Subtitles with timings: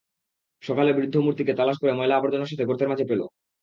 [0.63, 3.21] সকালে বৃদ্ধ মূর্তিকে তালাশ করে ময়লা আবর্জনার সাথে গর্তের মাঝে পেল।